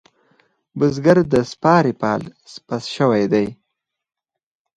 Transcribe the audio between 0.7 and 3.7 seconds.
بزگر د سپارې پال پس شوی دی.